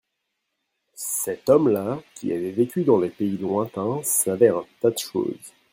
[0.95, 5.53] Cet homme-là, qui avait vécu dans les pays lontains, savait un tas de choses.